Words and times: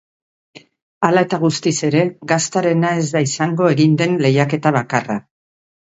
Hala 1.09 1.23
eta 1.27 1.39
guztiz 1.43 1.73
ere, 1.89 2.01
gaztarena 2.33 2.95
ez 3.03 3.07
da 3.17 3.23
izango 3.27 3.69
egingo 3.75 4.01
den 4.03 4.19
lehiaketa 4.25 4.73
bakarra. 4.79 5.21